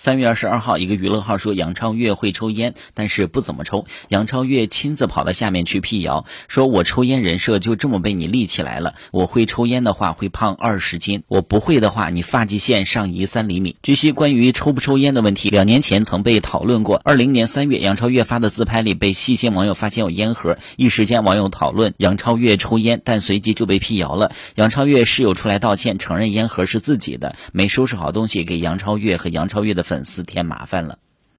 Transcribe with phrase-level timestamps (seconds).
[0.00, 3.84] 三月二十二号，一个娱乐号说杨超越会抽烟，但是不怎么抽。
[4.08, 8.94] 杨超越亲自跑到下面去辟谣，说我抽烟人设就这么被你立起来了。
[9.12, 13.76] 我会抽烟的话会胖二十斤，我不会的话你发际线上移三厘米。
[13.82, 16.96] 据悉，关于抽不抽烟的问题，两年前曾被讨论过。
[17.04, 24.32] 二零年三月，杨超越发的自拍里被细心网友发现有烟盒，一时间网友讨论杨超越抽烟，但随即就被辟谣了。
[24.54, 30.96] 杨超越室友出来道歉，承认烟盒是自己的，没收拾好东西，给杨超越和杨超越的粉丝添麻烦了。